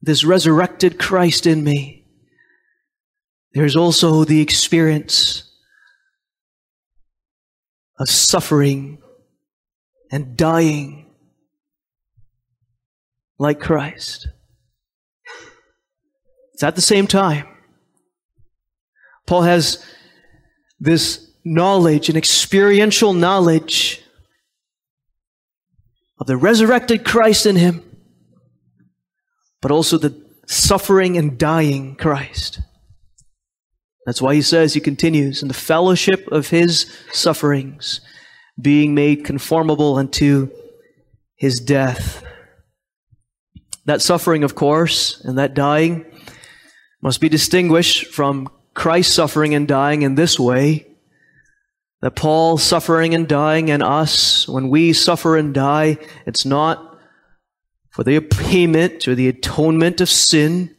[0.00, 2.06] this resurrected Christ in me,
[3.52, 5.44] there's also the experience
[7.98, 9.02] of suffering
[10.10, 11.10] and dying
[13.38, 14.28] like Christ.
[16.54, 17.46] It's at the same time.
[19.26, 19.84] Paul has
[20.80, 24.02] this knowledge, an experiential knowledge
[26.18, 27.82] of the resurrected Christ in him,
[29.60, 32.60] but also the suffering and dying Christ.
[34.06, 38.00] That's why he says, he continues, in the fellowship of his sufferings,
[38.60, 40.50] being made conformable unto
[41.36, 42.24] his death.
[43.84, 46.04] That suffering, of course, and that dying
[47.02, 50.87] must be distinguished from Christ's suffering and dying in this way
[52.00, 56.98] that Paul suffering and dying and us, when we suffer and die, it's not
[57.90, 60.74] for the payment or the atonement of sin,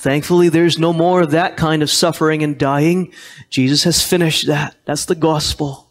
[0.00, 3.12] Thankfully, there's no more of that kind of suffering and dying.
[3.50, 4.74] Jesus has finished that.
[4.86, 5.90] That's the gospel.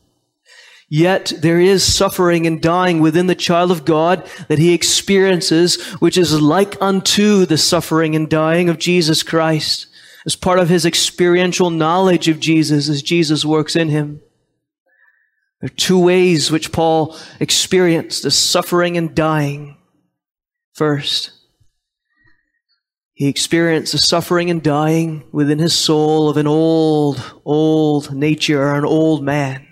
[0.89, 6.17] Yet there is suffering and dying within the child of God that he experiences, which
[6.17, 9.85] is like unto the suffering and dying of Jesus Christ
[10.25, 14.21] as part of his experiential knowledge of Jesus as Jesus works in him.
[15.61, 19.77] There are two ways which Paul experienced the suffering and dying.
[20.73, 21.31] First,
[23.13, 28.75] he experienced the suffering and dying within his soul of an old, old nature or
[28.75, 29.67] an old man.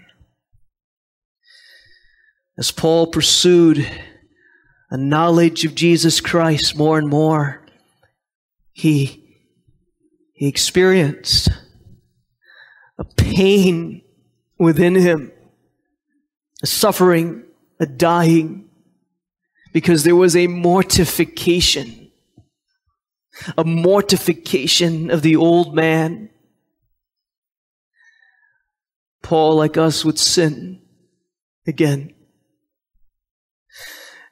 [2.58, 3.90] As Paul pursued
[4.90, 7.66] a knowledge of Jesus Christ more and more,
[8.74, 9.24] he,
[10.34, 11.48] he experienced
[13.00, 14.02] a pain
[14.60, 15.32] within him,
[16.64, 17.44] a suffering,
[17.80, 18.70] a dying,
[19.74, 22.12] because there was a mortification,
[23.58, 26.30] a mortification of the old man.
[29.22, 30.82] Paul, like us, would sin
[31.68, 32.14] again.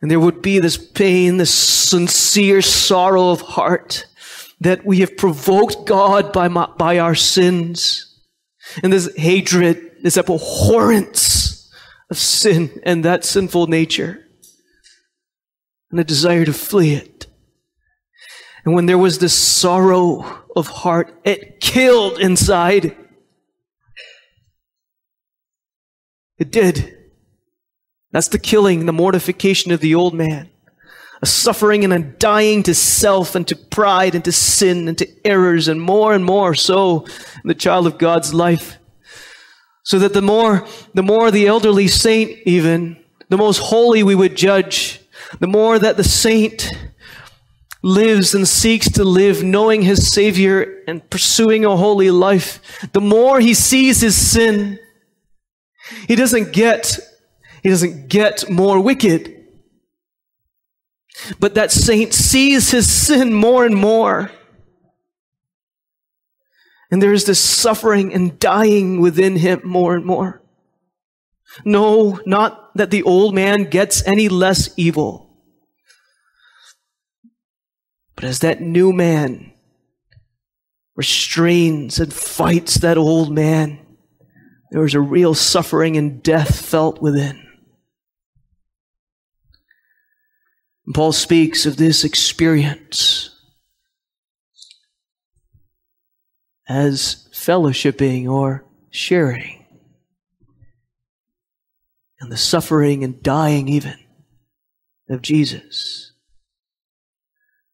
[0.01, 4.05] And there would be this pain, this sincere sorrow of heart
[4.61, 8.19] that we have provoked God by, my, by our sins.
[8.81, 11.54] And this hatred, this abhorrence
[12.15, 14.25] of sin and that sinful nature.
[15.91, 17.27] And a desire to flee it.
[18.63, 22.95] And when there was this sorrow of heart, it killed inside.
[26.37, 26.97] It did.
[28.11, 30.49] That's the killing, the mortification of the old man.
[31.21, 35.27] A suffering and a dying to self and to pride and to sin and to
[35.27, 37.05] errors and more and more so
[37.43, 38.77] in the child of God's life.
[39.85, 42.97] So that the more, the more the elderly saint even,
[43.29, 44.99] the most holy we would judge,
[45.39, 46.71] the more that the saint
[47.83, 53.39] lives and seeks to live knowing his Savior and pursuing a holy life, the more
[53.39, 54.79] he sees his sin.
[56.07, 56.99] He doesn't get
[57.61, 59.43] he doesn't get more wicked.
[61.39, 64.31] But that saint sees his sin more and more.
[66.91, 70.41] And there is this suffering and dying within him more and more.
[71.63, 75.25] No, not that the old man gets any less evil.
[78.15, 79.53] But as that new man
[80.95, 83.79] restrains and fights that old man,
[84.71, 87.41] there is a real suffering and death felt within.
[90.85, 93.34] And Paul speaks of this experience
[96.67, 99.65] as fellowshipping or sharing
[102.19, 103.97] and the suffering and dying even
[105.09, 106.13] of Jesus.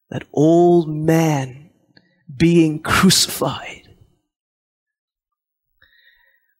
[0.09, 1.69] That old man
[2.35, 3.87] being crucified.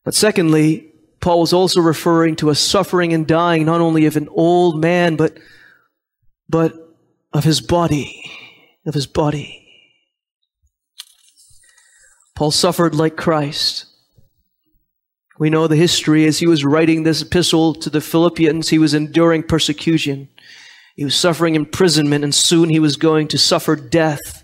[0.04, 4.30] But secondly, Paul was also referring to a suffering and dying not only of an
[4.32, 5.38] old man, but
[6.50, 6.74] but
[7.34, 8.30] of his body,
[8.86, 9.61] of his body.
[12.42, 13.86] Paul suffered like Christ.
[15.38, 18.96] We know the history as he was writing this epistle to the Philippians, he was
[18.96, 20.28] enduring persecution.
[20.96, 24.44] He was suffering imprisonment, and soon he was going to suffer death.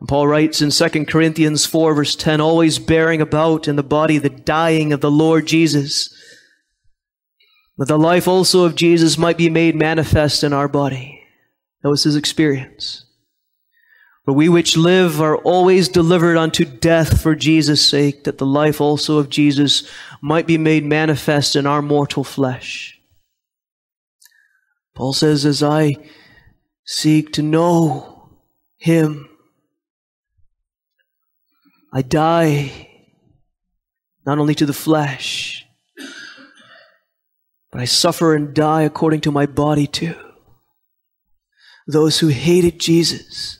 [0.00, 4.16] And Paul writes in 2 Corinthians 4, verse 10, always bearing about in the body
[4.16, 6.08] the dying of the Lord Jesus
[7.76, 11.20] that the life also of Jesus might be made manifest in our body.
[11.82, 13.03] That was his experience.
[14.24, 18.80] For we which live are always delivered unto death for Jesus' sake, that the life
[18.80, 19.86] also of Jesus
[20.22, 22.98] might be made manifest in our mortal flesh.
[24.94, 25.96] Paul says, as I
[26.86, 28.30] seek to know
[28.78, 29.28] him,
[31.92, 32.88] I die
[34.24, 35.66] not only to the flesh,
[37.70, 40.14] but I suffer and die according to my body too.
[41.86, 43.58] Those who hated Jesus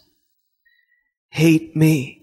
[1.35, 2.23] hate me.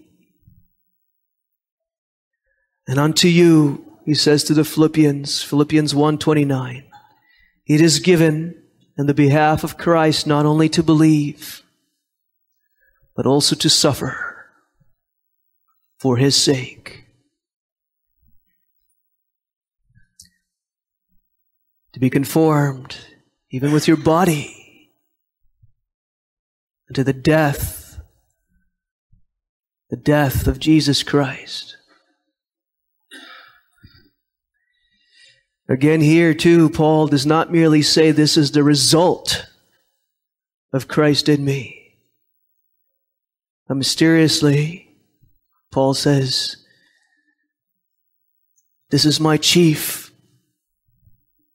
[2.88, 6.84] And unto you, he says to the Philippians, Philippians 1:29,
[7.66, 8.54] it is given
[8.96, 11.62] in the behalf of Christ not only to believe,
[13.14, 14.46] but also to suffer
[15.98, 17.02] for his sake.
[21.92, 22.96] to be conformed,
[23.50, 24.90] even with your body,
[26.94, 27.81] to the death,
[29.92, 31.76] the death of Jesus Christ.
[35.68, 39.44] Again, here too, Paul does not merely say this is the result
[40.72, 41.98] of Christ in me.
[43.68, 44.88] And mysteriously,
[45.70, 46.56] Paul says,
[48.88, 50.10] This is my chief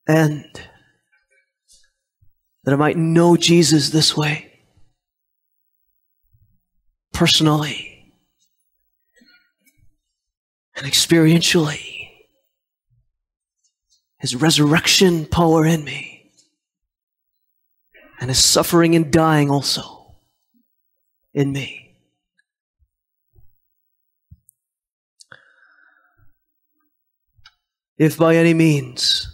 [0.08, 0.62] end.
[2.62, 4.60] That I might know Jesus this way,
[7.12, 7.97] personally
[10.78, 12.08] and experientially.
[14.20, 16.32] His resurrection power in me,
[18.20, 20.16] and His suffering and dying also
[21.34, 21.88] in me.
[27.98, 29.26] if by any means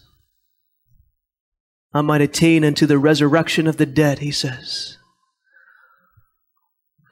[1.92, 4.98] I might attain unto the resurrection of the dead, he says.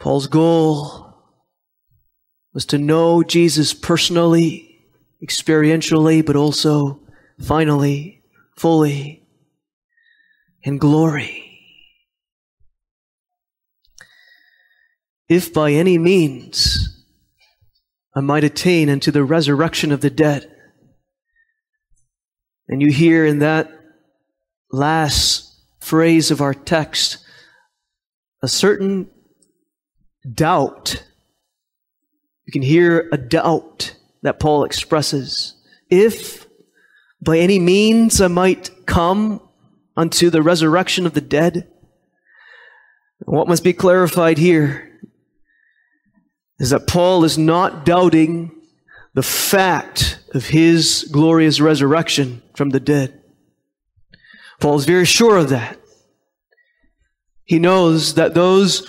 [0.01, 1.12] Paul's goal
[2.53, 4.85] was to know Jesus personally,
[5.23, 7.01] experientially, but also
[7.41, 8.23] finally,
[8.57, 9.27] fully,
[10.63, 11.39] in glory.
[15.29, 17.05] If by any means
[18.15, 20.49] I might attain unto the resurrection of the dead,
[22.69, 23.71] and you hear in that
[24.71, 25.49] last
[25.81, 27.19] phrase of our text
[28.43, 29.11] a certain
[30.35, 31.05] doubt.
[32.53, 35.55] Can hear a doubt that Paul expresses.
[35.89, 36.47] If
[37.23, 39.41] by any means I might come
[39.97, 41.69] unto the resurrection of the dead,
[43.21, 45.01] what must be clarified here
[46.59, 48.51] is that Paul is not doubting
[49.15, 53.23] the fact of his glorious resurrection from the dead.
[54.61, 55.79] Paul is very sure of that.
[57.45, 58.87] He knows that those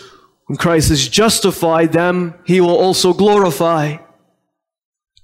[0.47, 3.97] whom Christ has justified them, he will also glorify.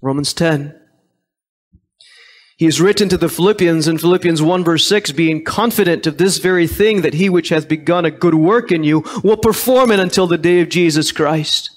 [0.02, 0.76] Romans 10.
[2.58, 6.40] He is written to the Philippians in Philippians 1 verse 6, being confident of this
[6.40, 10.00] very thing, that he which hath begun a good work in you will perform it
[10.00, 11.72] until the day of Jesus Christ.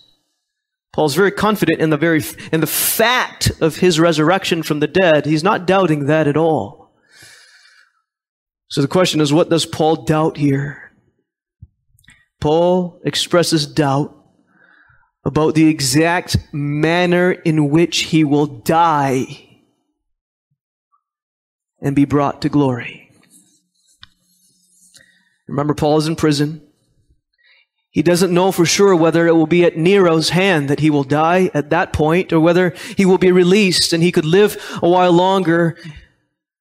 [0.93, 2.23] Paul's very confident in the very
[2.53, 5.25] in the fact of his resurrection from the dead.
[5.25, 6.93] He's not doubting that at all.
[8.69, 10.92] So the question is what does Paul doubt here?
[12.43, 14.13] Paul expresses doubt
[15.25, 19.61] about the exact manner in which he will die
[21.81, 23.13] and be brought to glory.
[25.47, 26.67] Remember Paul is in prison.
[27.91, 31.05] He doesn't know for sure whether it will be at Nero's hand that he will
[31.05, 34.89] die at that point or whether he will be released and he could live a
[34.89, 35.79] while longer,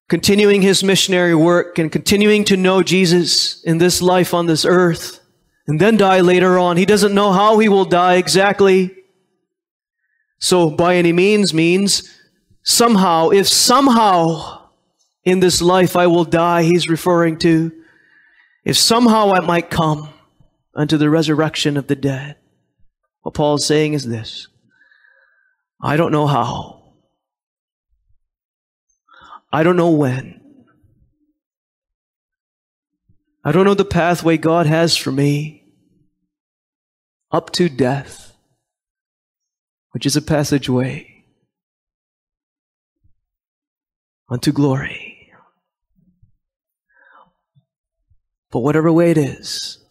[0.10, 5.21] continuing his missionary work and continuing to know Jesus in this life on this earth
[5.72, 6.76] and then die later on.
[6.76, 8.94] He doesn't know how he will die exactly.
[10.38, 12.14] So by any means means
[12.62, 14.68] somehow, if somehow
[15.24, 17.72] in this life I will die, he's referring to,
[18.66, 20.10] if somehow I might come,
[20.76, 22.36] unto the resurrection of the dead.
[23.22, 24.50] What Paul is saying is this
[25.82, 26.96] I don't know how,
[29.54, 30.42] I don't know when.
[33.46, 35.61] I don't know the pathway God has for me
[37.32, 38.36] up to death,
[39.92, 41.24] which is a passageway
[44.30, 45.32] unto glory.
[48.52, 49.82] But whatever way it is,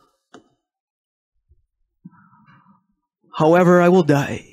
[3.40, 4.44] However, I will die.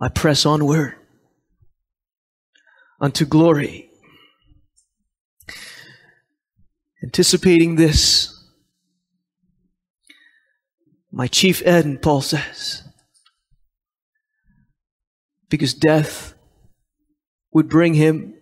[0.00, 0.94] I press onward
[3.00, 3.90] unto glory.
[7.02, 8.35] Anticipating this,
[11.16, 12.82] my chief end, Paul says,
[15.48, 16.34] because death
[17.52, 18.34] would bring him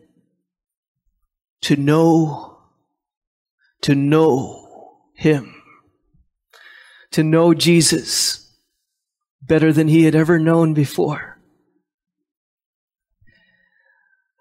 [1.62, 2.58] to know,
[3.82, 5.54] to know him
[7.14, 8.50] to know Jesus
[9.40, 11.38] better than he had ever known before.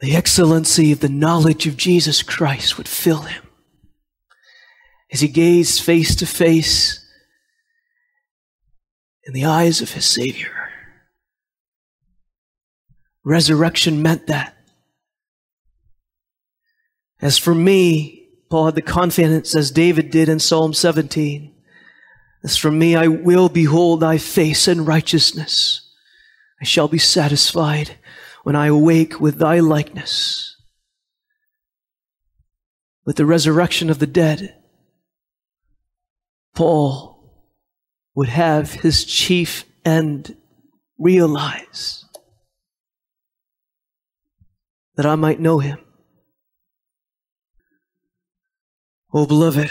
[0.01, 3.43] The excellency of the knowledge of Jesus Christ would fill him
[5.11, 7.02] as he gazed face to face
[9.26, 10.69] in the eyes of his Savior.
[13.24, 14.55] Resurrection meant that.
[17.21, 21.53] As for me, Paul had the confidence, as David did in Psalm 17,
[22.43, 25.89] as for me, I will behold thy face in righteousness.
[26.61, 27.97] I shall be satisfied
[28.43, 30.57] when I awake with thy likeness.
[33.05, 34.55] With the resurrection of the dead,
[36.53, 37.12] Paul
[38.16, 40.36] would have his chief end
[40.97, 42.05] realize
[44.95, 45.80] that I might know him.
[49.14, 49.70] Oh, beloved,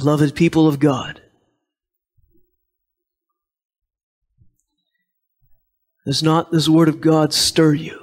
[0.00, 1.20] Beloved people of God,
[6.06, 7.98] does not this word of God stir you?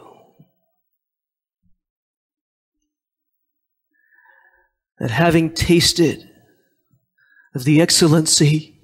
[4.99, 6.29] That having tasted
[7.55, 8.79] of the excellency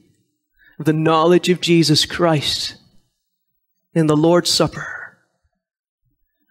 [0.80, 2.76] of the knowledge of Jesus Christ
[3.94, 5.20] in the Lord's Supper,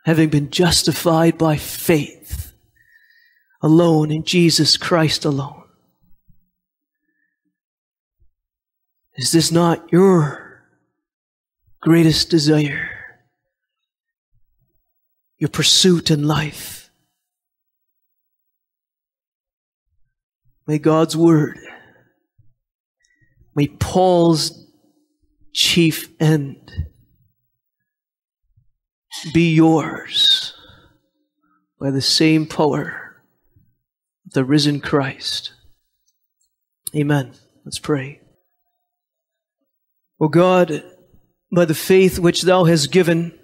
[0.05, 2.53] having been justified by faith
[3.61, 5.63] alone in Jesus Christ alone,
[9.17, 10.63] is this not your
[11.81, 12.89] greatest desire?
[15.39, 16.91] Your pursuit in life?
[20.67, 21.59] May God's Word,
[23.55, 24.67] may Paul's
[25.53, 26.71] chief end
[29.33, 30.55] be yours
[31.79, 33.23] by the same power
[34.27, 35.53] of the risen Christ.
[36.95, 37.33] Amen.
[37.65, 38.21] Let's pray.
[40.21, 40.83] O God,
[41.51, 43.39] by the faith which Thou hast given,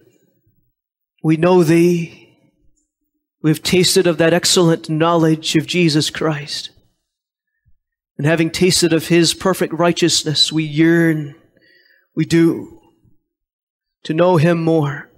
[1.22, 2.36] we know Thee.
[3.42, 6.70] We have tasted of that excellent knowledge of Jesus Christ.
[8.18, 11.36] And having tasted of his perfect righteousness, we yearn,
[12.16, 12.80] we do,
[14.02, 15.08] to know him more,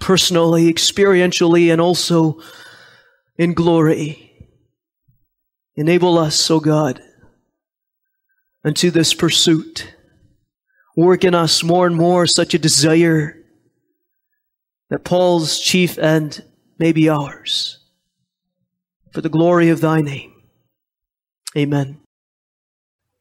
[0.00, 2.40] personally, experientially, and also
[3.36, 4.32] in glory.
[5.76, 7.00] Enable us, O God,
[8.64, 9.94] unto this pursuit.
[10.96, 13.36] Work in us more and more such a desire
[14.90, 16.44] that Paul's chief end
[16.78, 17.78] may be ours.
[19.12, 20.32] For the glory of thy name.
[21.56, 22.00] Amen.